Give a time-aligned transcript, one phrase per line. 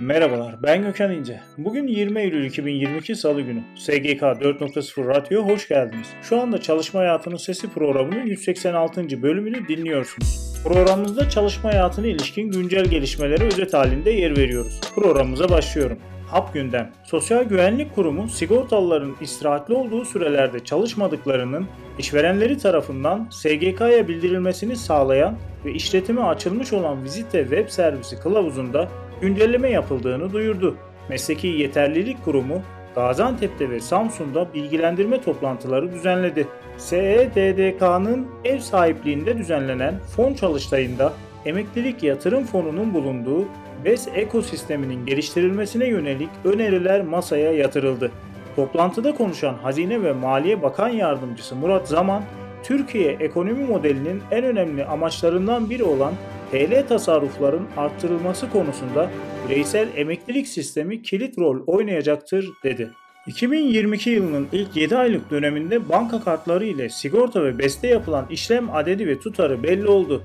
[0.00, 1.40] Merhabalar, ben Gökhan İnce.
[1.58, 3.62] Bugün 20 Eylül 2022 Salı günü.
[3.76, 6.06] SGK 4.0 Radyo'ya hoş geldiniz.
[6.22, 9.22] Şu anda Çalışma Hayatının Sesi programının 186.
[9.22, 10.60] bölümünü dinliyorsunuz.
[10.64, 14.80] Programımızda çalışma hayatına ilişkin güncel gelişmelere özet halinde yer veriyoruz.
[14.94, 15.98] Programımıza başlıyorum.
[16.26, 21.66] Hap Gündem Sosyal Güvenlik Kurumu sigortalıların istirahatli olduğu sürelerde çalışmadıklarının
[21.98, 28.88] işverenleri tarafından SGK'ya bildirilmesini sağlayan ve işletime açılmış olan vizite web servisi kılavuzunda
[29.20, 30.76] güncelleme yapıldığını duyurdu.
[31.08, 32.62] Mesleki Yeterlilik Kurumu
[32.94, 36.48] Gaziantep'te ve Samsun'da bilgilendirme toplantıları düzenledi.
[36.76, 41.12] SEDDK'nın ev sahipliğinde düzenlenen fon çalıştayında
[41.44, 43.44] emeklilik yatırım fonunun bulunduğu
[43.84, 48.10] BES ekosisteminin geliştirilmesine yönelik öneriler masaya yatırıldı.
[48.56, 52.22] Toplantıda konuşan Hazine ve Maliye Bakan Yardımcısı Murat Zaman,
[52.62, 56.12] Türkiye ekonomi modelinin en önemli amaçlarından biri olan
[56.50, 59.10] TL tasarrufların arttırılması konusunda
[59.48, 62.90] bireysel emeklilik sistemi kilit rol oynayacaktır dedi.
[63.26, 69.06] 2022 yılının ilk 7 aylık döneminde banka kartları ile sigorta ve beste yapılan işlem adedi
[69.06, 70.22] ve tutarı belli oldu.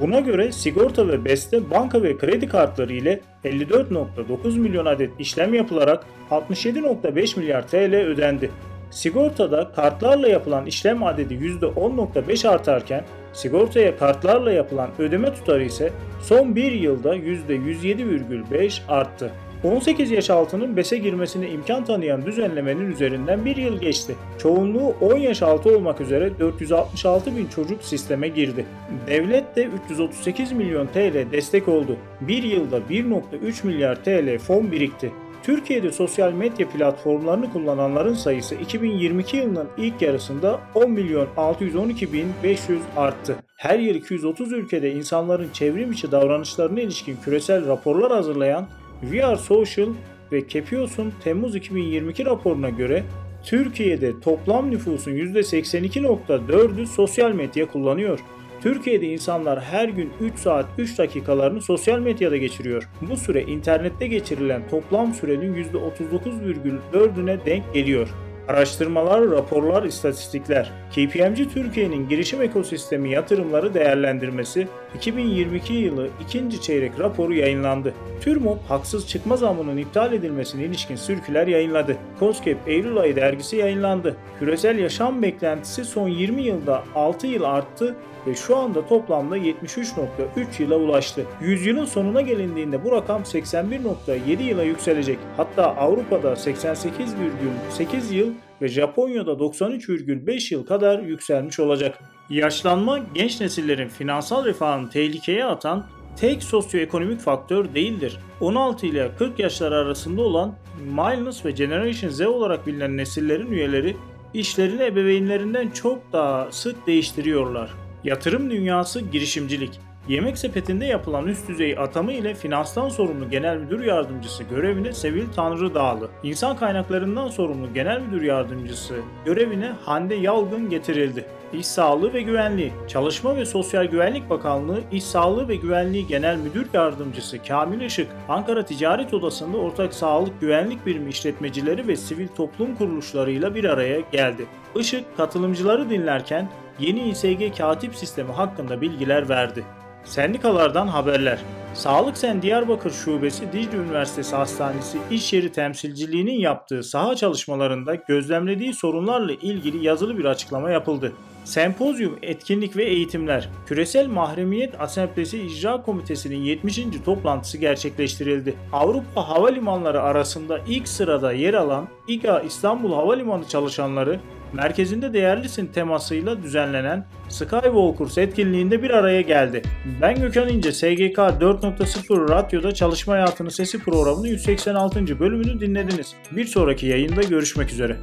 [0.00, 6.04] Buna göre sigorta ve beste banka ve kredi kartları ile 54.9 milyon adet işlem yapılarak
[6.30, 8.50] 67.5 milyar TL ödendi.
[8.90, 15.92] Sigortada kartlarla yapılan işlem adedi %10.5 artarken sigortaya kartlarla yapılan ödeme tutarı ise
[16.22, 19.30] son bir yılda %107,5 arttı.
[19.64, 24.14] 18 yaş altının BES'e girmesine imkan tanıyan düzenlemenin üzerinden bir yıl geçti.
[24.38, 28.66] Çoğunluğu 10 yaş altı olmak üzere 466 bin çocuk sisteme girdi.
[29.06, 31.96] Devlet de 338 milyon TL destek oldu.
[32.20, 35.12] Bir yılda 1.3 milyar TL fon birikti.
[35.42, 42.80] Türkiye'de sosyal medya platformlarını kullananların sayısı 2022 yılının ilk yarısında 10 milyon 612 bin 500
[42.96, 43.36] arttı.
[43.56, 48.68] Her yıl 230 ülkede insanların çevrim içi davranışlarına ilişkin küresel raporlar hazırlayan
[49.02, 49.88] VR Social
[50.32, 53.04] ve Kepios'un Temmuz 2022 raporuna göre
[53.44, 58.20] Türkiye'de toplam nüfusun %82.4'ü sosyal medya kullanıyor.
[58.62, 62.88] Türkiye'de insanlar her gün 3 saat 3 dakikalarını sosyal medyada geçiriyor.
[63.00, 68.08] Bu süre internette geçirilen toplam sürenin %39,4'üne denk geliyor.
[68.48, 70.72] Araştırmalar, raporlar, istatistikler.
[70.90, 77.94] KPMG Türkiye'nin girişim ekosistemi yatırımları değerlendirmesi 2022 yılı ikinci çeyrek raporu yayınlandı.
[78.20, 81.96] TÜRMOP haksız çıkma zamının iptal edilmesine ilişkin sürküler yayınladı.
[82.20, 84.16] COSGAP Eylül ayı dergisi yayınlandı.
[84.38, 87.96] Küresel yaşam beklentisi son 20 yılda 6 yıl arttı
[88.26, 91.26] ve şu anda toplamda 73.3 yıla ulaştı.
[91.40, 95.18] Yüzyılın sonuna gelindiğinde bu rakam 81.7 yıla yükselecek.
[95.36, 98.32] Hatta Avrupa'da 88,8 yıl
[98.62, 101.98] ve Japonya'da 93,5 yıl kadar yükselmiş olacak.
[102.30, 108.18] Yaşlanma genç nesillerin finansal refahını tehlikeye atan tek sosyoekonomik faktör değildir.
[108.40, 110.54] 16 ile 40 yaşlar arasında olan
[110.84, 113.96] Millennials ve Generation Z olarak bilinen nesillerin üyeleri
[114.34, 117.70] işlerini ebeveynlerinden çok daha sık değiştiriyorlar.
[118.04, 119.80] Yatırım dünyası girişimcilik.
[120.10, 125.74] Yemek sepetinde yapılan üst düzey atama ile finanstan sorumlu genel müdür yardımcısı görevine Sevil Tanrı
[125.74, 128.94] Dağlı, insan kaynaklarından sorumlu genel müdür yardımcısı
[129.24, 131.24] görevine Hande Yalgın getirildi.
[131.52, 136.66] İş Sağlığı ve Güvenliği, Çalışma ve Sosyal Güvenlik Bakanlığı İş Sağlığı ve Güvenliği Genel Müdür
[136.72, 143.54] Yardımcısı Kamil Işık, Ankara Ticaret Odası'nda ortak sağlık güvenlik birimi işletmecileri ve sivil toplum kuruluşlarıyla
[143.54, 144.46] bir araya geldi.
[144.76, 146.48] Işık, katılımcıları dinlerken
[146.80, 149.64] yeni İSG katip sistemi hakkında bilgiler verdi.
[150.04, 151.38] Sendikalardan haberler.
[151.74, 159.32] Sağlık Sen Diyarbakır Şubesi Dicle Üniversitesi Hastanesi iş yeri temsilciliğinin yaptığı saha çalışmalarında gözlemlediği sorunlarla
[159.32, 161.12] ilgili yazılı bir açıklama yapıldı.
[161.44, 163.48] Sempozyum, etkinlik ve eğitimler.
[163.66, 166.80] Küresel Mahremiyet Asemblesi İcra Komitesi'nin 70.
[167.04, 168.54] toplantısı gerçekleştirildi.
[168.72, 174.20] Avrupa havalimanları arasında ilk sırada yer alan İGA İstanbul Havalimanı çalışanları
[174.52, 179.62] merkezinde değerlisin temasıyla düzenlenen Skywalkers etkinliğinde bir araya geldi.
[180.00, 185.20] Ben Gökhan İnce, SGK 4.0 Radyo'da Çalışma Hayatının Sesi programının 186.
[185.20, 186.14] bölümünü dinlediniz.
[186.32, 187.96] Bir sonraki yayında görüşmek üzere.